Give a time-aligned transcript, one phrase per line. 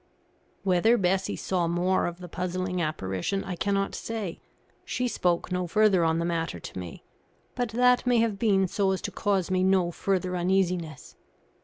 [0.63, 4.41] Whether Bessie saw more of the puzzling apparition, I cannot say.
[4.83, 7.03] She spoke no further on the matter to me;
[7.53, 11.15] but that may have been so as to cause me no further uneasiness.